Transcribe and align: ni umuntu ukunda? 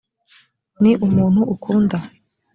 ni 0.81 0.91
umuntu 1.05 1.41
ukunda? 1.53 1.97